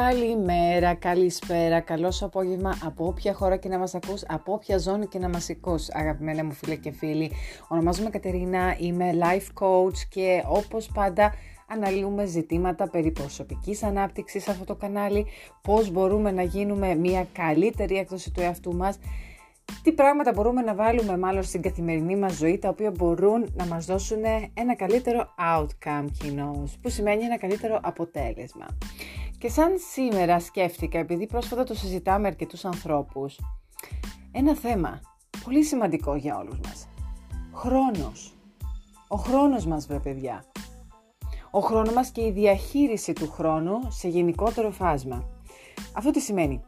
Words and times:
Καλημέρα, 0.00 0.94
καλησπέρα, 0.94 1.80
καλό 1.80 2.12
απόγευμα 2.20 2.78
από 2.84 3.06
όποια 3.06 3.34
χώρα 3.34 3.56
και 3.56 3.68
να 3.68 3.78
μας 3.78 3.94
ακούς, 3.94 4.22
από 4.26 4.52
όποια 4.52 4.78
ζώνη 4.78 5.06
και 5.06 5.18
να 5.18 5.28
μας 5.28 5.50
ακούς, 5.50 5.88
αγαπημένα 5.90 6.44
μου 6.44 6.52
φίλε 6.52 6.74
και 6.74 6.90
φίλοι. 6.90 7.30
Ονομάζομαι 7.68 8.10
Κατερίνα, 8.10 8.76
είμαι 8.78 9.10
life 9.20 9.62
coach 9.62 9.96
και 10.08 10.42
όπως 10.46 10.90
πάντα 10.94 11.34
αναλύουμε 11.68 12.24
ζητήματα 12.24 12.90
περί 12.90 13.10
προσωπικής 13.10 13.82
ανάπτυξης 13.82 14.42
σε 14.42 14.50
αυτό 14.50 14.64
το 14.64 14.74
κανάλι, 14.74 15.26
πώς 15.62 15.90
μπορούμε 15.90 16.30
να 16.30 16.42
γίνουμε 16.42 16.94
μια 16.94 17.26
καλύτερη 17.32 17.96
έκδοση 17.96 18.30
του 18.30 18.40
εαυτού 18.40 18.76
μας, 18.76 18.98
τι 19.82 19.92
πράγματα 19.92 20.32
μπορούμε 20.32 20.62
να 20.62 20.74
βάλουμε 20.74 21.18
μάλλον 21.18 21.42
στην 21.42 21.62
καθημερινή 21.62 22.16
μας 22.16 22.32
ζωή 22.32 22.58
τα 22.58 22.68
οποία 22.68 22.90
μπορούν 22.90 23.52
να 23.54 23.66
μας 23.66 23.84
δώσουν 23.84 24.22
ένα 24.54 24.74
καλύτερο 24.76 25.34
outcome 25.56 26.06
κοινώς, 26.18 26.78
που 26.82 26.88
σημαίνει 26.88 27.24
ένα 27.24 27.38
καλύτερο 27.38 27.80
αποτέλεσμα. 27.82 28.66
Και 29.44 29.50
σαν 29.50 29.72
σήμερα 29.92 30.40
σκέφτηκα, 30.40 30.98
επειδή 30.98 31.26
πρόσφατα 31.26 31.64
το 31.64 31.74
συζητάμε 31.74 32.18
με 32.18 32.26
αρκετούς 32.26 32.64
ανθρώπους, 32.64 33.38
ένα 34.32 34.54
θέμα 34.54 35.00
πολύ 35.44 35.64
σημαντικό 35.64 36.14
για 36.14 36.38
όλους 36.38 36.58
μας. 36.66 36.88
Χρόνος. 37.54 38.34
Ο 39.08 39.16
χρόνος 39.16 39.66
μας 39.66 39.86
βρε 39.86 39.98
παιδιά. 39.98 40.44
Ο 41.50 41.60
χρόνος 41.60 41.94
μας 41.94 42.10
και 42.10 42.24
η 42.24 42.30
διαχείριση 42.30 43.12
του 43.12 43.30
χρόνου 43.30 43.78
σε 43.88 44.08
γενικότερο 44.08 44.70
φάσμα. 44.70 45.28
Αυτό 45.92 46.10
τι 46.10 46.20
σημαίνει. 46.20 46.60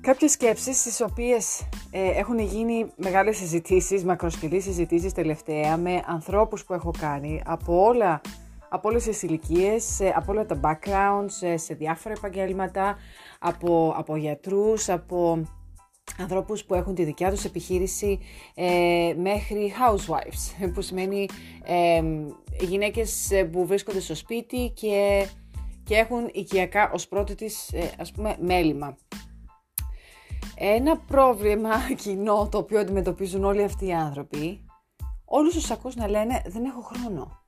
Κάποιες 0.00 0.30
σκέψεις 0.30 0.80
στις 0.80 1.00
οποίες 1.00 1.68
ε, 1.90 2.06
έχουν 2.08 2.38
γίνει 2.38 2.86
μεγάλες 2.96 3.36
συζητήσεις, 3.36 4.04
μακροσκελείς 4.04 4.64
συζητήσεις 4.64 5.12
τελευταία 5.12 5.76
με 5.76 6.02
ανθρώπους 6.06 6.64
που 6.64 6.74
έχω 6.74 6.90
κάνει 6.98 7.42
από 7.44 7.84
όλα 7.84 8.20
από 8.68 8.88
όλες 8.88 9.04
τις 9.04 9.22
ηλικίες, 9.22 10.00
από 10.14 10.32
όλα 10.32 10.46
τα 10.46 10.60
backgrounds, 10.62 11.54
σε 11.54 11.74
διάφορα 11.74 12.14
επαγγέλματα, 12.16 12.96
από, 13.38 13.94
από 13.96 14.16
γιατρούς, 14.16 14.88
από 14.88 15.42
ανθρώπους 16.18 16.64
που 16.64 16.74
έχουν 16.74 16.94
τη 16.94 17.04
δικιά 17.04 17.30
τους 17.30 17.44
επιχείρηση 17.44 18.18
ε, 18.54 19.14
μέχρι 19.16 19.72
housewives, 19.78 20.68
που 20.74 20.80
σημαίνει 20.80 21.28
ε, 21.64 22.02
γυναίκες 22.60 23.28
που 23.52 23.66
βρίσκονται 23.66 24.00
στο 24.00 24.14
σπίτι 24.14 24.72
και, 24.74 25.26
και 25.84 25.94
έχουν 25.94 26.30
οικιακά 26.32 26.90
ως 26.92 27.08
πρώτη 27.08 27.34
της, 27.34 27.72
ε, 27.72 27.90
ας 27.98 28.12
πούμε, 28.12 28.36
μέλημα. 28.40 28.96
Ένα 30.60 30.96
πρόβλημα 30.96 31.70
κοινό 32.02 32.48
το 32.50 32.58
οποίο 32.58 32.80
αντιμετωπίζουν 32.80 33.44
όλοι 33.44 33.62
αυτοί 33.62 33.86
οι 33.86 33.92
άνθρωποι, 33.92 34.64
όλους 35.24 35.54
τους 35.54 35.70
ακούς 35.70 35.94
να 35.94 36.08
λένε 36.08 36.42
δεν 36.46 36.64
έχω 36.64 36.80
χρόνο. 36.80 37.47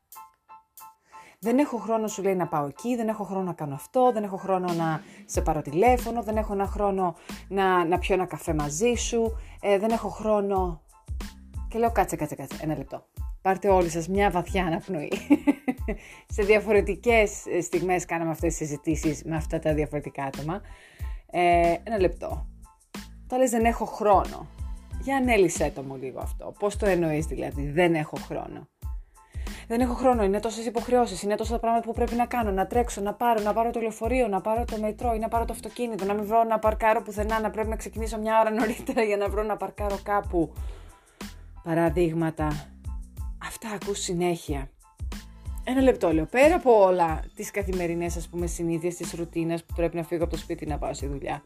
Δεν 1.42 1.58
έχω 1.58 1.76
χρόνο, 1.76 2.06
σου 2.06 2.22
λέει, 2.22 2.34
να 2.34 2.46
πάω 2.46 2.66
εκεί, 2.66 2.96
δεν 2.96 3.08
έχω 3.08 3.24
χρόνο 3.24 3.42
να 3.42 3.52
κάνω 3.52 3.74
αυτό, 3.74 4.10
δεν 4.12 4.22
έχω 4.22 4.36
χρόνο 4.36 4.72
να 4.72 5.02
σε 5.24 5.40
πάρω 5.40 5.62
τηλέφωνο, 5.62 6.22
δεν 6.22 6.36
έχω 6.36 6.52
ένα 6.52 6.66
χρόνο 6.66 7.14
να, 7.48 7.84
να 7.84 7.98
πιω 7.98 8.14
ένα 8.14 8.26
καφέ 8.26 8.54
μαζί 8.54 8.94
σου, 8.94 9.36
ε, 9.60 9.78
δεν 9.78 9.90
έχω 9.90 10.08
χρόνο. 10.08 10.82
Και 11.68 11.78
λέω, 11.78 11.92
κάτσε, 11.92 12.16
κάτσε, 12.16 12.34
κάτσε, 12.34 12.56
ένα 12.62 12.76
λεπτό. 12.76 13.06
Πάρτε 13.42 13.68
όλοι 13.68 13.88
σας 13.88 14.08
μια 14.08 14.30
βαθιά 14.30 14.64
αναπνοή. 14.64 15.12
σε 16.34 16.42
διαφορετικές 16.42 17.46
ε, 17.46 17.60
στιγμές 17.60 18.04
κάναμε 18.04 18.30
αυτές 18.30 18.56
τις 18.56 18.68
συζητήσεις 18.68 19.24
με 19.24 19.36
αυτά 19.36 19.58
τα 19.58 19.74
διαφορετικά 19.74 20.24
άτομα. 20.24 20.60
Ε, 21.30 21.74
ένα 21.82 22.00
λεπτό. 22.00 22.46
Τα 23.26 23.38
λες 23.38 23.50
δεν 23.50 23.64
έχω 23.64 23.84
χρόνο. 23.84 24.46
Για 25.02 25.16
ανέλησέ 25.16 25.72
το 25.74 25.82
μου 25.82 25.96
λίγο 25.96 26.20
αυτό. 26.20 26.52
Πώς 26.58 26.76
το 26.76 26.86
εννοείς 26.86 27.26
δηλαδή, 27.26 27.70
δεν 27.70 27.94
έχω 27.94 28.16
χρόνο. 28.16 28.68
Δεν 29.70 29.80
έχω 29.80 29.94
χρόνο, 29.94 30.22
είναι 30.24 30.40
τόσες 30.40 30.66
υποχρεώσεις, 30.66 31.22
είναι 31.22 31.34
τόσα 31.34 31.52
τα 31.52 31.58
πράγματα 31.58 31.86
που 31.86 31.92
πρέπει 31.92 32.14
να 32.14 32.26
κάνω. 32.26 32.50
Να 32.50 32.66
τρέξω, 32.66 33.00
να 33.00 33.14
πάρω, 33.14 33.42
να 33.42 33.52
πάρω 33.52 33.70
το 33.70 33.80
λεωφορείο, 33.80 34.28
να 34.28 34.40
πάρω 34.40 34.64
το 34.64 34.76
μετρό 34.80 35.14
ή 35.14 35.18
να 35.18 35.28
πάρω 35.28 35.44
το 35.44 35.52
αυτοκίνητο, 35.52 36.04
να 36.04 36.14
μην 36.14 36.24
βρω 36.24 36.44
να 36.44 36.58
παρκάρω 36.58 37.02
πουθενά, 37.02 37.40
να 37.40 37.50
πρέπει 37.50 37.68
να 37.68 37.76
ξεκινήσω 37.76 38.18
μια 38.18 38.40
ώρα 38.40 38.50
νωρίτερα 38.50 39.02
για 39.02 39.16
να 39.16 39.28
βρω 39.28 39.42
να 39.42 39.56
παρκάρω 39.56 39.98
κάπου. 40.02 40.52
Παραδείγματα. 41.62 42.68
Αυτά 43.42 43.68
ακούς 43.74 43.98
συνέχεια. 43.98 44.70
Ένα 45.64 45.80
λεπτό 45.80 46.12
λέω. 46.12 46.24
Πέρα 46.24 46.54
από 46.54 46.82
όλα 46.82 47.24
τις 47.34 47.50
καθημερινές, 47.50 48.16
ας 48.16 48.28
πούμε, 48.28 48.46
συνήθειες 48.46 48.96
τη 48.96 49.16
ρουτίνα 49.16 49.54
που 49.66 49.74
πρέπει 49.74 49.96
να 49.96 50.02
φύγω 50.02 50.22
από 50.22 50.32
το 50.32 50.38
σπίτι 50.38 50.66
να 50.66 50.78
πάω 50.78 50.94
στη 50.94 51.06
δουλειά. 51.06 51.42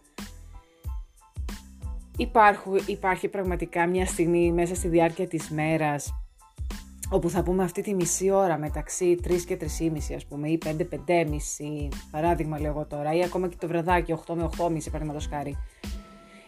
Υπάρχει, 2.17 2.69
υπάρχει 2.87 3.29
πραγματικά 3.29 3.87
μια 3.87 4.06
στιγμή 4.06 4.53
μέσα 4.53 4.75
στη 4.75 4.89
διάρκεια 4.89 5.27
της 5.27 5.51
μέρας 5.51 6.24
όπου 7.15 7.31
θα 7.31 7.43
πούμε 7.43 7.65
αυτή 7.65 7.83
τη 7.83 7.95
μισή 7.95 8.31
ώρα 8.31 8.59
μεταξύ 8.59 9.19
3 9.25 9.41
και 9.47 9.59
3,5 9.61 10.15
ας 10.17 10.27
πούμε 10.27 10.49
ή 10.49 10.59
5, 10.65 10.69
5,5 10.69 11.89
παράδειγμα 12.11 12.61
λέω 12.61 12.71
εγώ 12.71 12.87
τώρα 12.87 13.15
ή 13.15 13.23
ακόμα 13.23 13.49
και 13.49 13.57
το 13.59 13.67
βραδάκι 13.67 14.15
8 14.27 14.35
με 14.35 14.49
8,5 14.57 14.79
παραδείγματος 14.85 15.27
χάρη. 15.27 15.57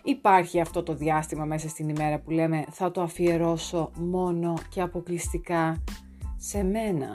Υπάρχει 0.02 0.60
αυτό 0.60 0.82
το 0.82 0.94
διάστημα 0.94 1.44
μέσα 1.44 1.68
στην 1.68 1.88
ημέρα 1.88 2.18
που 2.18 2.30
λέμε 2.30 2.64
θα 2.70 2.90
το 2.90 3.02
αφιερώσω 3.02 3.90
μόνο 3.96 4.54
και 4.68 4.80
αποκλειστικά 4.80 5.82
σε 6.36 6.62
μένα. 6.62 7.14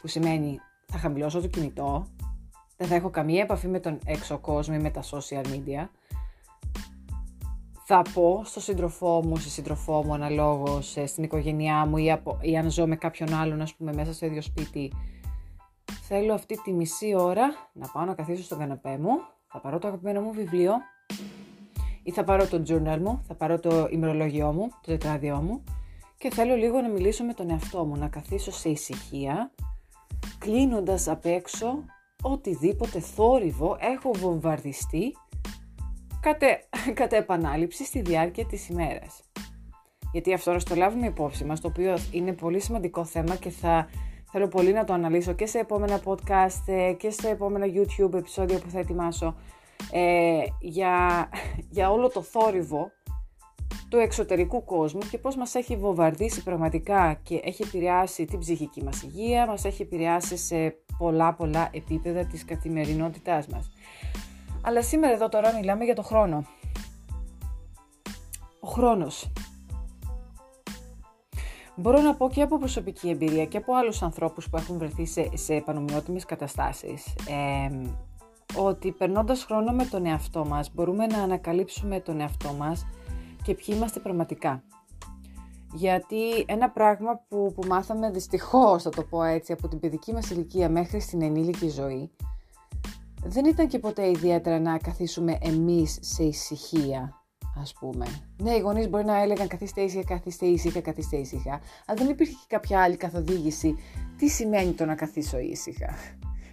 Που 0.00 0.08
σημαίνει 0.08 0.58
θα 0.86 0.98
χαμηλώσω 0.98 1.40
το 1.40 1.46
κινητό, 1.46 2.06
δεν 2.76 2.88
θα 2.88 2.94
έχω 2.94 3.10
καμία 3.10 3.42
επαφή 3.42 3.68
με 3.68 3.80
τον 3.80 3.98
έξω 4.04 4.38
κόσμο 4.38 4.74
ή 4.78 4.82
με 4.82 4.90
τα 4.90 5.02
social 5.02 5.44
media, 5.46 5.88
θα 7.92 8.02
πω 8.14 8.42
στο 8.44 8.60
σύντροφό 8.60 9.22
μου, 9.24 9.36
στη 9.36 9.50
σύντροφό 9.50 10.04
μου 10.04 10.14
αναλόγως, 10.14 10.96
στην 11.04 11.24
οικογένειά 11.24 11.86
μου 11.86 11.96
ή, 11.96 12.10
από, 12.10 12.38
ή 12.40 12.56
αν 12.56 12.70
ζω 12.70 12.86
με 12.86 12.96
κάποιον 12.96 13.34
άλλον, 13.34 13.60
ας 13.60 13.74
πούμε, 13.74 13.92
μέσα 13.92 14.12
στο 14.12 14.26
ίδιο 14.26 14.42
σπίτι, 14.42 14.92
θέλω 16.02 16.34
αυτή 16.34 16.60
τη 16.62 16.72
μισή 16.72 17.14
ώρα 17.14 17.70
να 17.72 17.88
πάω 17.88 18.04
να 18.04 18.14
καθίσω 18.14 18.42
στον 18.42 18.58
καναπέ 18.58 18.98
μου, 18.98 19.10
θα 19.46 19.60
πάρω 19.60 19.78
το 19.78 19.86
αγαπημένο 19.86 20.20
μου 20.20 20.32
βιβλίο 20.32 20.72
ή 22.02 22.10
θα 22.10 22.24
πάρω 22.24 22.46
το 22.46 22.62
journal 22.68 22.98
μου, 22.98 23.22
θα 23.26 23.34
πάρω 23.34 23.60
το 23.60 23.88
ημερολόγιό 23.90 24.52
μου, 24.52 24.68
το 24.68 24.90
τετράδιό 24.90 25.36
μου 25.36 25.64
και 26.18 26.30
θέλω 26.30 26.54
λίγο 26.54 26.80
να 26.80 26.88
μιλήσω 26.88 27.24
με 27.24 27.34
τον 27.34 27.50
εαυτό 27.50 27.84
μου, 27.84 27.96
να 27.96 28.08
καθίσω 28.08 28.52
σε 28.52 28.68
ησυχία, 28.68 29.50
κλείνοντας 30.38 31.08
απ' 31.08 31.26
έξω 31.26 31.84
οτιδήποτε 32.22 33.00
θόρυβο 33.00 33.76
έχω 33.80 34.10
βομβαρδιστεί 34.12 35.12
κατ' 36.20 36.42
κατα 36.94 37.16
επανάληψη 37.16 37.84
στη 37.84 38.00
διάρκεια 38.00 38.46
της 38.46 38.68
ημέρας. 38.68 39.20
Γιατί 40.12 40.32
αυτό 40.32 40.52
να 40.52 40.60
το 40.62 40.74
λάβουμε 40.74 41.06
υπόψη 41.06 41.44
μας, 41.44 41.60
το 41.60 41.68
οποίο 41.68 41.96
είναι 42.12 42.32
πολύ 42.32 42.60
σημαντικό 42.60 43.04
θέμα 43.04 43.36
και 43.36 43.50
θα 43.50 43.88
θέλω 44.30 44.48
πολύ 44.48 44.72
να 44.72 44.84
το 44.84 44.92
αναλύσω 44.92 45.32
και 45.32 45.46
σε 45.46 45.58
επόμενα 45.58 46.00
podcast 46.04 46.62
ε, 46.66 46.92
και 46.92 47.10
σε 47.10 47.28
επόμενα 47.28 47.66
YouTube 47.66 48.14
επεισόδια 48.14 48.58
που 48.58 48.70
θα 48.70 48.78
ετοιμάσω 48.78 49.34
ε, 49.92 50.42
για, 50.60 51.28
για 51.76 51.90
όλο 51.90 52.08
το 52.08 52.22
θόρυβο 52.22 52.90
του 53.88 53.96
εξωτερικού 53.96 54.64
κόσμου 54.64 55.00
και 55.10 55.18
πώς 55.18 55.36
μας 55.36 55.54
έχει 55.54 55.76
βομβαρδίσει 55.76 56.42
πραγματικά 56.42 57.20
και 57.22 57.40
έχει 57.44 57.62
επηρεάσει 57.62 58.24
την 58.24 58.38
ψυχική 58.38 58.82
μας 58.84 59.02
υγεία, 59.02 59.46
μας 59.46 59.64
έχει 59.64 59.82
επηρεάσει 59.82 60.36
σε 60.36 60.76
πολλά 60.98 61.34
πολλά 61.34 61.68
επίπεδα 61.72 62.24
της 62.24 62.44
καθημερινότητάς 62.44 63.46
μας. 63.46 63.70
Αλλά 64.62 64.82
σήμερα 64.82 65.12
εδώ 65.14 65.28
τώρα 65.28 65.54
μιλάμε 65.54 65.84
για 65.84 65.94
το 65.94 66.02
χρόνο. 66.02 66.44
Ο 68.60 68.68
χρόνος. 68.68 69.32
Μπορώ 71.76 72.00
να 72.00 72.14
πω 72.14 72.30
και 72.30 72.42
από 72.42 72.58
προσωπική 72.58 73.08
εμπειρία 73.08 73.46
και 73.46 73.56
από 73.56 73.74
άλλους 73.74 74.02
ανθρώπους 74.02 74.48
που 74.48 74.56
έχουν 74.56 74.78
βρεθεί 74.78 75.06
σε, 75.06 75.30
σε 75.34 75.54
επανομοιότιμες 75.54 76.24
καταστάσεις 76.24 77.14
ότι 78.56 78.92
περνώντας 78.92 79.44
χρόνο 79.44 79.72
με 79.72 79.84
τον 79.84 80.06
εαυτό 80.06 80.44
μας 80.44 80.74
μπορούμε 80.74 81.06
να 81.06 81.22
ανακαλύψουμε 81.22 82.00
τον 82.00 82.20
εαυτό 82.20 82.52
μας 82.52 82.86
και 83.42 83.54
ποιοι 83.54 83.74
είμαστε 83.78 84.00
πραγματικά. 84.00 84.62
Γιατί 85.72 86.44
ένα 86.46 86.70
πράγμα 86.70 87.20
που, 87.28 87.52
που 87.54 87.66
μάθαμε 87.66 88.10
δυστυχώς, 88.10 88.82
θα 88.82 88.90
το 88.90 89.02
πω 89.02 89.22
έτσι, 89.22 89.52
από 89.52 89.68
την 89.68 89.80
παιδική 89.80 90.12
μας 90.12 90.30
ηλικία 90.30 90.68
μέχρι 90.68 91.00
στην 91.00 91.22
ενήλικη 91.22 91.68
ζωή 91.68 92.10
δεν 93.24 93.44
ήταν 93.44 93.68
και 93.68 93.78
ποτέ 93.78 94.08
ιδιαίτερα 94.08 94.60
να 94.60 94.78
καθίσουμε 94.78 95.38
εμείς 95.40 95.98
σε 96.00 96.24
ησυχία, 96.24 97.19
ας 97.56 97.72
πούμε. 97.80 98.06
Ναι, 98.36 98.50
οι 98.54 98.58
γονείς 98.58 98.88
μπορεί 98.88 99.04
να 99.04 99.22
έλεγαν 99.22 99.48
καθίστε 99.48 99.80
ήσυχα, 99.80 100.04
καθίστε 100.04 100.46
ήσυχα, 100.46 100.80
καθίστε 100.80 101.16
ήσυχα, 101.16 101.60
αλλά 101.86 101.98
δεν 101.98 102.08
υπήρχε 102.08 102.32
και 102.32 102.56
κάποια 102.56 102.82
άλλη 102.82 102.96
καθοδήγηση 102.96 103.74
τι 104.16 104.28
σημαίνει 104.28 104.72
το 104.72 104.84
να 104.84 104.94
καθίσω 104.94 105.38
ήσυχα; 105.38 105.94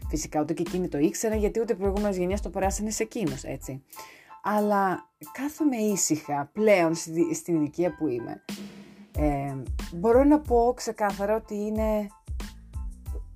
Φυσικά 0.10 0.42
ούτε 0.42 0.54
και 0.54 0.64
εκείνοι 0.68 0.88
το 0.88 0.98
ήξεραν 0.98 1.40
γιατί 1.40 1.60
ούτε 1.60 1.76
προηγούμενε 1.76 2.16
γενιέ 2.16 2.40
το 2.40 2.50
περάσανε 2.50 2.90
σε 2.90 3.04
εκείνου, 3.04 3.36
έτσι. 3.44 3.84
Αλλά 4.44 5.10
κάθομαι 5.32 5.76
ήσυχα 5.76 6.50
πλέον 6.54 6.96
στην 7.34 7.56
ηλικία 7.56 7.96
που 7.96 8.08
είμαι. 8.08 8.44
Ε, 9.18 9.56
μπορώ 9.96 10.24
να 10.24 10.40
πω 10.40 10.74
ξεκάθαρα 10.76 11.36
ότι 11.36 11.56
είναι 11.56 12.08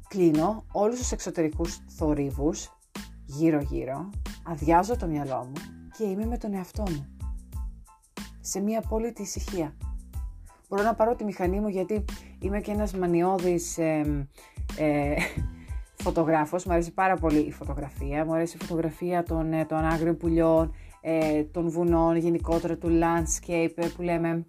κλείνω 0.07 0.65
όλους 0.71 0.99
τους 0.99 1.11
εξωτερικούς 1.11 1.79
θορύβους 1.87 2.77
γύρω-γύρω, 3.25 4.09
αδειάζω 4.43 4.97
το 4.97 5.07
μυαλό 5.07 5.45
μου 5.45 5.87
και 5.97 6.03
είμαι 6.03 6.25
με 6.25 6.37
τον 6.37 6.53
εαυτό 6.53 6.83
μου. 6.89 7.20
Σε 8.41 8.59
μια 8.59 8.79
απόλυτη 8.85 9.21
ησυχία. 9.21 9.75
Μπορώ 10.69 10.83
να 10.83 10.95
πάρω 10.95 11.15
τη 11.15 11.23
μηχανή 11.23 11.59
μου 11.59 11.67
γιατί 11.67 12.05
είμαι 12.39 12.61
και 12.61 12.71
ένας 12.71 12.93
μανιώδης 12.93 13.77
ε, 13.77 14.27
ε, 14.77 15.15
φωτογράφος, 16.03 16.65
μου 16.65 16.73
αρέσει 16.73 16.91
πάρα 16.91 17.15
πολύ 17.15 17.39
η 17.39 17.51
φωτογραφία, 17.51 18.25
μου 18.25 18.33
αρέσει 18.33 18.57
η 18.61 18.63
φωτογραφία 18.63 19.23
των, 19.23 19.53
ε, 19.53 19.65
των 19.65 19.85
άγριων 19.85 20.17
πουλιών, 20.17 20.73
ε, 21.01 21.43
των 21.43 21.69
βουνών, 21.69 22.15
γενικότερα 22.15 22.77
του 22.77 22.87
landscape 22.87 23.73
ε, 23.75 23.87
που 23.95 24.01
λέμε, 24.01 24.45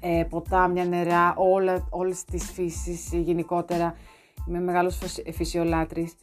ε, 0.00 0.24
ποτάμια, 0.28 0.84
νερά, 0.84 1.34
όλα, 1.36 1.86
όλες 1.90 2.24
τις 2.24 2.50
φύσεις 2.50 3.12
γενικότερα, 3.12 3.94
είμαι 4.48 4.60
μεγάλος 4.60 4.98
φυσιολάτρης. 5.32 6.14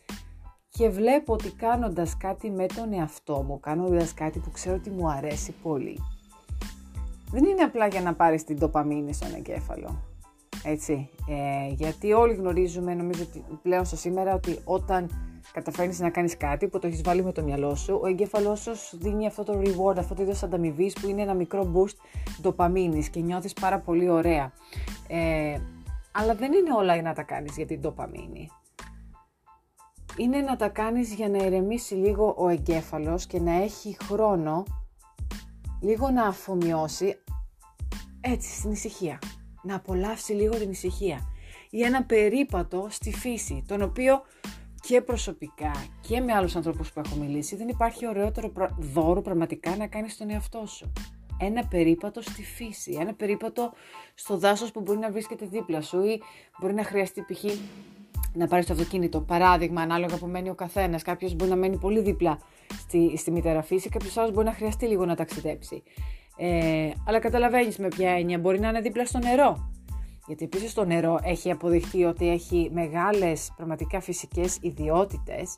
Και 0.69 0.89
βλέπω 0.89 1.33
ότι 1.33 1.51
κάνοντας 1.51 2.17
κάτι 2.17 2.51
με 2.51 2.65
τον 2.65 2.93
εαυτό 2.93 3.43
μου, 3.43 3.59
κάνοντας 3.59 4.13
κάτι 4.13 4.39
που 4.39 4.51
ξέρω 4.51 4.75
ότι 4.75 4.89
μου 4.89 5.09
αρέσει 5.09 5.53
πολύ, 5.63 5.99
δεν 7.35 7.45
είναι 7.45 7.61
απλά 7.61 7.87
για 7.87 8.01
να 8.01 8.13
πάρεις 8.13 8.43
την 8.43 8.59
τοπαμίνη 8.59 9.13
στον 9.13 9.33
εγκέφαλο. 9.33 10.03
Έτσι, 10.63 11.09
ε, 11.29 11.73
γιατί 11.73 12.13
όλοι 12.13 12.33
γνωρίζουμε, 12.33 12.93
νομίζω 12.93 13.23
ότι 13.23 13.43
πλέον 13.61 13.85
στο 13.85 13.95
σήμερα, 13.95 14.33
ότι 14.33 14.59
όταν 14.63 15.09
καταφέρνεις 15.51 15.99
να 15.99 16.09
κάνεις 16.09 16.37
κάτι 16.37 16.67
που 16.67 16.79
το 16.79 16.87
έχεις 16.87 17.01
βάλει 17.01 17.23
με 17.23 17.31
το 17.31 17.43
μυαλό 17.43 17.75
σου, 17.75 17.99
ο 18.03 18.07
εγκέφαλός 18.07 18.59
σου 18.59 18.97
δίνει 18.97 19.27
αυτό 19.27 19.43
το 19.43 19.61
reward, 19.63 19.97
αυτό 19.97 20.13
το 20.13 20.21
είδος 20.21 20.43
ανταμοιβής 20.43 20.93
που 20.93 21.07
είναι 21.07 21.21
ένα 21.21 21.33
μικρό 21.33 21.71
boost 21.75 21.95
ντοπαμίνης 22.41 23.09
και 23.09 23.19
νιώθεις 23.19 23.53
πάρα 23.53 23.79
πολύ 23.79 24.09
ωραία. 24.09 24.51
Ε, 25.07 25.57
αλλά 26.11 26.35
δεν 26.35 26.53
είναι 26.53 26.73
όλα 26.77 27.01
να 27.01 27.13
τα 27.13 27.23
κάνεις 27.23 27.55
για 27.55 27.65
την 27.65 27.79
ντοπαμίνη. 27.79 28.49
Είναι 30.17 30.41
να 30.41 30.55
τα 30.55 30.69
κάνεις 30.69 31.13
για 31.13 31.29
να 31.29 31.45
ηρεμήσει 31.45 31.93
λίγο 31.93 32.35
ο 32.37 32.47
εγκέφαλος 32.47 33.25
και 33.25 33.39
να 33.39 33.51
έχει 33.51 33.97
χρόνο 34.03 34.63
λίγο 35.81 36.09
να 36.09 36.27
αφομοιώσει 36.27 37.17
έτσι 38.25 38.51
στην 38.51 38.71
ησυχία. 38.71 39.19
Να 39.63 39.75
απολαύσει 39.75 40.33
λίγο 40.33 40.55
την 40.55 40.69
ησυχία. 40.71 41.29
Ή 41.69 41.83
ένα 41.83 42.03
περίπατο 42.03 42.87
στη 42.89 43.11
φύση, 43.11 43.63
τον 43.67 43.81
οποίο 43.81 44.21
και 44.87 45.01
προσωπικά 45.01 45.71
και 46.01 46.19
με 46.19 46.33
άλλους 46.33 46.55
ανθρώπους 46.55 46.91
που 46.91 47.01
έχω 47.05 47.15
μιλήσει 47.15 47.55
δεν 47.55 47.67
υπάρχει 47.67 48.07
ωραιότερο 48.07 48.51
δώρο 48.77 49.21
πραγματικά 49.21 49.75
να 49.75 49.87
κάνεις 49.87 50.13
στον 50.13 50.29
εαυτό 50.29 50.65
σου. 50.65 50.93
Ένα 51.39 51.67
περίπατο 51.67 52.21
στη 52.21 52.43
φύση, 52.43 52.97
ένα 52.99 53.13
περίπατο 53.13 53.73
στο 54.13 54.37
δάσος 54.37 54.71
που 54.71 54.81
μπορεί 54.81 54.99
να 54.99 55.11
βρίσκεται 55.11 55.45
δίπλα 55.45 55.81
σου 55.81 56.03
ή 56.03 56.21
μπορεί 56.59 56.73
να 56.73 56.83
χρειαστεί 56.83 57.21
π.χ. 57.21 57.43
να 58.33 58.47
πάρεις 58.47 58.65
το 58.65 58.73
αυτοκίνητο. 58.73 59.21
Παράδειγμα, 59.21 59.81
ανάλογα 59.81 60.17
που 60.17 60.27
μένει 60.27 60.49
ο 60.49 60.55
καθένας. 60.55 61.01
Κάποιος 61.01 61.33
μπορεί 61.35 61.49
να 61.49 61.55
μένει 61.55 61.77
πολύ 61.77 62.01
δίπλα 62.01 62.39
στη, 62.77 63.17
στη 63.17 63.31
μητέρα 63.31 63.61
φύση, 63.61 63.89
κάποιος 63.89 64.17
άλλος 64.17 64.31
μπορεί 64.31 64.45
να 64.45 64.53
χρειαστεί 64.53 64.85
λίγο 64.85 65.05
να 65.05 65.15
ταξιδέψει. 65.15 65.83
Ε, 66.37 66.91
αλλά 67.05 67.19
καταλαβαίνεις 67.19 67.77
με 67.77 67.87
ποια 67.87 68.11
έννοια 68.11 68.39
μπορεί 68.39 68.59
να 68.59 68.67
είναι 68.69 68.81
δίπλα 68.81 69.05
στο 69.05 69.19
νερό. 69.19 69.69
Γιατί 70.27 70.43
επίσης 70.43 70.73
το 70.73 70.85
νερό 70.85 71.19
έχει 71.23 71.51
αποδειχθεί 71.51 72.03
ότι 72.03 72.29
έχει 72.29 72.69
μεγάλες 72.73 73.51
πραγματικά 73.55 74.01
φυσικές 74.01 74.57
ιδιότητες 74.61 75.57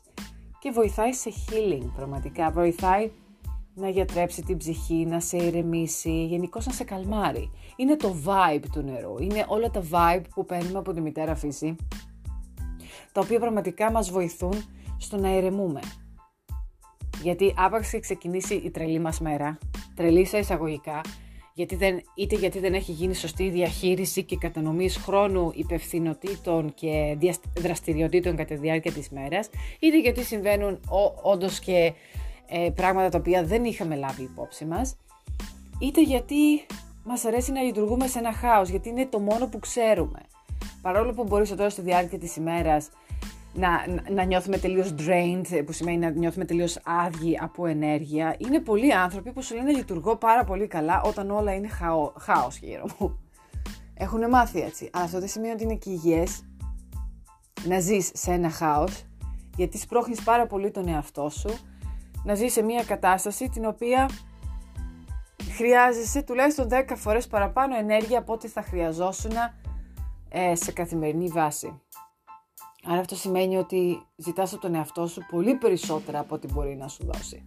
και 0.58 0.70
βοηθάει 0.70 1.12
σε 1.12 1.30
healing 1.30 1.90
πραγματικά. 1.96 2.50
Βοηθάει 2.50 3.10
να 3.74 3.88
γιατρέψει 3.88 4.42
την 4.42 4.56
ψυχή, 4.56 5.06
να 5.06 5.20
σε 5.20 5.36
ηρεμήσει, 5.36 6.24
γενικώς 6.24 6.66
να 6.66 6.72
σε 6.72 6.84
καλμάρει. 6.84 7.50
Είναι 7.76 7.96
το 7.96 8.14
vibe 8.24 8.64
του 8.72 8.80
νερού, 8.80 9.14
είναι 9.18 9.44
όλα 9.48 9.70
τα 9.70 9.82
vibe 9.90 10.24
που 10.34 10.44
παίρνουμε 10.44 10.78
από 10.78 10.92
τη 10.92 11.00
μητέρα 11.00 11.34
φύση, 11.34 11.76
τα 13.12 13.20
οποία 13.20 13.38
πραγματικά 13.40 13.90
μας 13.90 14.10
βοηθούν 14.10 14.52
στο 14.98 15.16
να 15.16 15.36
ηρεμούμε. 15.36 15.80
Γιατί 17.22 17.54
άπαξ 17.56 17.90
και 17.90 18.00
ξεκινήσει 18.00 18.54
η 18.54 18.70
τρελή 18.70 18.98
μας 18.98 19.20
μέρα, 19.20 19.58
τρελή 19.94 20.26
σε 20.26 20.38
εισαγωγικά, 20.38 21.00
γιατί 21.54 21.76
δεν, 21.76 22.02
είτε 22.14 22.36
γιατί 22.36 22.58
δεν 22.58 22.74
έχει 22.74 22.92
γίνει 22.92 23.14
σωστή 23.14 23.48
διαχείριση 23.48 24.22
και 24.22 24.36
κατανομής 24.36 24.96
χρόνου 24.96 25.52
υπευθυνοτήτων 25.54 26.74
και 26.74 27.16
δραστηριοτήτων 27.58 28.36
κατά 28.36 28.54
τη 28.54 28.60
διάρκεια 28.60 28.92
της 28.92 29.08
μέρας, 29.08 29.50
είτε 29.78 30.00
γιατί 30.00 30.22
συμβαίνουν 30.22 30.80
όντως 31.22 31.58
και 31.58 31.92
ε, 32.46 32.70
πράγματα 32.74 33.08
τα 33.08 33.18
οποία 33.18 33.44
δεν 33.44 33.64
είχαμε 33.64 33.96
λάβει 33.96 34.22
υπόψη 34.22 34.64
μας, 34.64 34.96
είτε 35.78 36.02
γιατί 36.02 36.66
μας 37.04 37.24
αρέσει 37.24 37.52
να 37.52 37.62
λειτουργούμε 37.62 38.06
σε 38.06 38.18
ένα 38.18 38.32
χάος, 38.32 38.68
γιατί 38.68 38.88
είναι 38.88 39.06
το 39.06 39.18
μόνο 39.18 39.46
που 39.46 39.58
ξέρουμε. 39.58 40.20
Παρόλο 40.82 41.12
που 41.12 41.24
μπορεί 41.24 41.48
τώρα 41.48 41.70
στη 41.70 41.80
διάρκεια 41.80 42.18
της 42.18 42.36
ημέρας 42.36 42.88
να, 43.58 43.86
να 44.10 44.22
νιώθουμε 44.22 44.58
τελείως 44.58 44.94
drained, 44.98 45.62
που 45.66 45.72
σημαίνει 45.72 45.98
να 45.98 46.10
νιώθουμε 46.10 46.44
τελείως 46.44 46.78
άδειοι 46.84 47.38
από 47.42 47.66
ενέργεια. 47.66 48.36
Είναι 48.38 48.60
πολλοί 48.60 48.94
άνθρωποι 48.94 49.32
που 49.32 49.42
σου 49.42 49.54
λένε 49.54 49.72
λειτουργώ 49.72 50.16
πάρα 50.16 50.44
πολύ 50.44 50.66
καλά 50.66 51.00
όταν 51.04 51.30
όλα 51.30 51.54
είναι 51.54 51.68
χαό, 51.68 52.12
χάος 52.18 52.58
γύρω 52.58 52.86
μου. 52.98 53.18
Έχουν 53.94 54.28
μάθει 54.28 54.60
έτσι. 54.60 54.90
Αλλά 54.92 55.04
αυτό 55.04 55.18
δεν 55.18 55.28
σημαίνει 55.28 55.52
ότι 55.52 55.62
είναι 55.62 55.74
και 55.74 55.90
υγιές 55.90 56.42
να 57.64 57.80
ζεις 57.80 58.10
σε 58.14 58.32
ένα 58.32 58.50
χάος, 58.50 59.04
γιατί 59.56 59.78
σπρώχνεις 59.78 60.22
πάρα 60.22 60.46
πολύ 60.46 60.70
τον 60.70 60.88
εαυτό 60.88 61.28
σου, 61.28 61.58
να 62.24 62.34
ζεις 62.34 62.52
σε 62.52 62.62
μια 62.62 62.84
κατάσταση 62.84 63.48
την 63.48 63.64
οποία 63.64 64.08
χρειάζεσαι 65.56 66.22
τουλάχιστον 66.22 66.68
10 66.70 66.84
φορές 66.94 67.26
παραπάνω 67.26 67.76
ενέργεια 67.76 68.18
από 68.18 68.32
ό,τι 68.32 68.48
θα 68.48 68.62
χρειαζόσουν 68.62 69.32
ε, 70.28 70.54
σε 70.54 70.72
καθημερινή 70.72 71.28
βάση. 71.28 71.80
Άρα 72.90 73.00
αυτό 73.00 73.14
σημαίνει 73.14 73.56
ότι 73.56 74.02
ζητάς 74.16 74.52
από 74.52 74.62
τον 74.62 74.74
εαυτό 74.74 75.06
σου 75.06 75.26
πολύ 75.30 75.54
περισσότερα 75.54 76.18
από 76.18 76.34
ό,τι 76.34 76.52
μπορεί 76.52 76.76
να 76.76 76.88
σου 76.88 77.04
δώσει. 77.04 77.44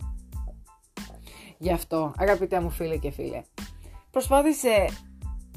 Γι' 1.58 1.72
αυτό, 1.72 2.14
αγαπητέ 2.18 2.60
μου 2.60 2.70
φίλε 2.70 2.98
και 2.98 3.12
φίλε, 3.12 3.42
προσπάθησε, 4.12 4.86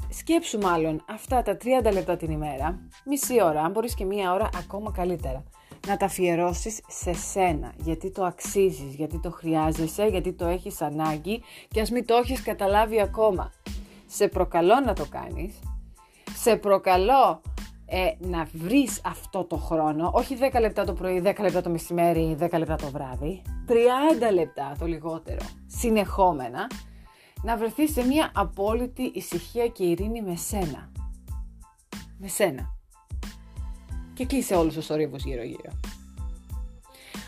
σκέψου 0.08 0.58
μάλλον 0.58 1.04
αυτά 1.08 1.42
τα 1.42 1.56
30 1.86 1.92
λεπτά 1.92 2.16
την 2.16 2.30
ημέρα, 2.30 2.78
μισή 3.04 3.42
ώρα, 3.42 3.62
αν 3.62 3.70
μπορείς 3.70 3.94
και 3.94 4.04
μία 4.04 4.32
ώρα 4.32 4.48
ακόμα 4.56 4.92
καλύτερα, 4.92 5.42
να 5.86 5.96
τα 5.96 6.06
αφιερώσεις 6.06 6.80
σε 6.88 7.12
σένα, 7.12 7.72
γιατί 7.76 8.10
το 8.10 8.24
αξίζεις, 8.24 8.94
γιατί 8.94 9.20
το 9.20 9.30
χρειάζεσαι, 9.30 10.06
γιατί 10.06 10.32
το 10.32 10.46
έχεις 10.46 10.80
ανάγκη 10.82 11.42
και 11.68 11.80
ας 11.80 11.90
μην 11.90 12.06
το 12.06 12.14
έχεις 12.14 12.42
καταλάβει 12.42 13.00
ακόμα. 13.00 13.52
Σε 14.06 14.28
προκαλώ 14.28 14.80
να 14.80 14.92
το 14.92 15.06
κάνεις, 15.06 15.58
σε 16.36 16.56
προκαλώ 16.56 17.42
ε, 17.86 18.10
να 18.18 18.48
βρεις 18.52 19.00
αυτό 19.04 19.44
το 19.44 19.56
χρόνο, 19.56 20.10
όχι 20.14 20.36
10 20.52 20.60
λεπτά 20.60 20.84
το 20.84 20.92
πρωί, 20.92 21.22
10 21.24 21.34
λεπτά 21.40 21.60
το 21.60 21.70
μεσημέρι, 21.70 22.36
10 22.40 22.58
λεπτά 22.58 22.76
το 22.76 22.90
βράδυ, 22.90 23.42
30 23.68 24.32
λεπτά 24.32 24.76
το 24.78 24.86
λιγότερο, 24.86 25.46
συνεχόμενα, 25.66 26.66
να 27.42 27.56
βρεθείς 27.56 27.92
σε 27.92 28.06
μια 28.06 28.30
απόλυτη 28.34 29.02
ησυχία 29.02 29.66
και 29.68 29.84
ειρήνη 29.84 30.22
με 30.22 30.36
σένα. 30.36 30.92
Με 32.18 32.28
σένα. 32.28 32.74
Και 34.14 34.26
κλείσε 34.26 34.54
όλους 34.54 34.74
τους 34.74 34.90
ορύβους 34.90 35.24
γύρω 35.24 35.42
γύρω. 35.42 35.70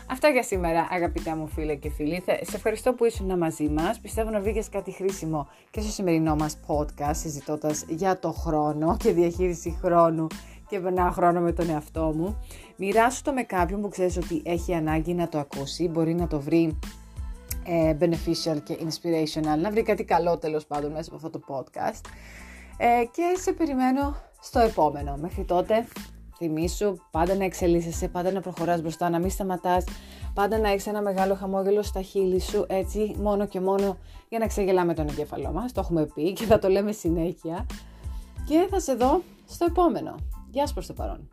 Αυτά 0.09 0.27
για 0.27 0.43
σήμερα, 0.43 0.87
αγαπητά 0.91 1.35
μου 1.35 1.47
φίλε 1.47 1.75
και 1.75 1.89
φίλοι. 1.89 2.23
Σε 2.25 2.55
ευχαριστώ 2.55 2.93
που 2.93 3.05
ήσουν 3.05 3.37
μαζί 3.37 3.69
μας. 3.69 3.99
Πιστεύω 3.99 4.29
να 4.29 4.39
βρήκε 4.39 4.63
κάτι 4.71 4.91
χρήσιμο 4.91 5.47
και 5.71 5.81
στο 5.81 5.91
σημερινό 5.91 6.35
μας 6.35 6.57
podcast, 6.67 7.15
συζητώντας 7.15 7.85
για 7.87 8.19
το 8.19 8.31
χρόνο 8.31 8.97
και 8.97 9.11
διαχείριση 9.11 9.77
χρόνου 9.81 10.27
και 10.69 10.79
περνάω 10.79 11.11
χρόνο 11.11 11.39
με 11.39 11.51
τον 11.51 11.69
εαυτό 11.69 12.13
μου. 12.15 12.43
Μοιράσου 12.77 13.21
το 13.21 13.33
με 13.33 13.43
κάποιον 13.43 13.81
που 13.81 13.89
ξέρεις 13.89 14.17
ότι 14.17 14.41
έχει 14.45 14.73
ανάγκη 14.73 15.13
να 15.13 15.29
το 15.29 15.39
ακούσει, 15.39 15.87
μπορεί 15.87 16.13
να 16.13 16.27
το 16.27 16.39
βρει 16.39 16.79
ε, 17.65 17.95
beneficial 17.99 18.57
και 18.63 18.77
inspirational, 18.79 19.59
να 19.61 19.71
βρει 19.71 19.81
κάτι 19.81 20.03
καλό 20.03 20.37
τέλος 20.37 20.65
πάντων 20.65 20.91
μέσα 20.91 21.11
από 21.13 21.15
αυτό 21.15 21.29
το 21.29 21.41
podcast. 21.47 22.01
Ε, 22.77 23.05
και 23.11 23.39
σε 23.41 23.51
περιμένω 23.51 24.15
στο 24.41 24.59
επόμενο. 24.59 25.17
Μέχρι 25.21 25.43
τότε 25.43 25.87
Θυμήσου 26.37 26.97
πάντα 27.11 27.35
να 27.35 27.43
εξελίσσεσαι, 27.43 28.07
πάντα 28.07 28.31
να 28.31 28.41
προχωράς 28.41 28.81
μπροστά, 28.81 29.09
να 29.09 29.19
μην 29.19 29.29
σταματάς, 29.29 29.83
πάντα 30.33 30.57
να 30.57 30.69
έχεις 30.69 30.87
ένα 30.87 31.01
μεγάλο 31.01 31.35
χαμόγελο 31.35 31.81
στα 31.81 32.01
χείλη 32.01 32.39
σου, 32.39 32.65
έτσι 32.67 33.15
μόνο 33.21 33.45
και 33.45 33.59
μόνο 33.59 33.97
για 34.29 34.39
να 34.39 34.47
ξεγελάμε 34.47 34.93
τον 34.93 35.07
εγκέφαλό 35.07 35.51
μας. 35.51 35.71
Το 35.71 35.79
έχουμε 35.79 36.05
πει 36.05 36.33
και 36.33 36.45
θα 36.45 36.59
το 36.59 36.67
λέμε 36.67 36.91
συνέχεια. 36.91 37.65
Και 38.45 38.67
θα 38.69 38.79
σε 38.79 38.95
δω 38.95 39.21
στο 39.45 39.65
επόμενο. 39.69 40.15
Γεια 40.51 40.67
σου 40.67 40.73
προς 40.73 40.87
το 40.87 40.93
παρόν. 40.93 41.29